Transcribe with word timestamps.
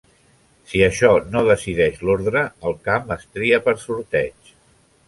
Si 0.71 0.81
això 0.85 1.11
no 1.35 1.43
decideix 1.49 2.01
l'ordre, 2.09 2.45
el 2.71 2.77
camp 2.89 3.15
es 3.19 3.29
tria 3.39 3.65
per 3.69 3.79
sorteig. 3.89 4.57